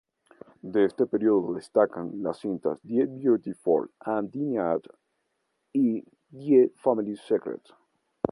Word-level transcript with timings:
De 0.63 0.83
este 0.85 1.05
período 1.05 1.53
destacan 1.53 2.23
las 2.23 2.39
cintas 2.39 2.81
"The 2.81 3.05
Beautiful 3.05 3.91
and 3.99 4.31
Damned" 4.31 4.81
y 5.73 6.01
"The 6.31 6.71
Family 6.77 7.15
Secret". 7.15 7.61